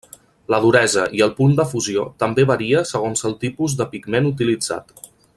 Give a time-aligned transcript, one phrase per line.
[0.53, 5.03] La duresa i el punt de fusió també varia segons el tipus de pigment utilitzat.